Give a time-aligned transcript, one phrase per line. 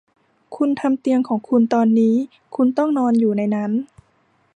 [0.55, 2.15] คุณทำเตียงของคุณตอนนี้
[2.55, 3.71] คุณต้องนอนอยู่ในนั้น